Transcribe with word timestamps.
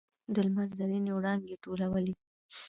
د 0.33 0.35
لمر 0.45 0.67
زرینې 0.79 1.11
وړانګې 1.15 1.55
ټولولې. 1.63 2.13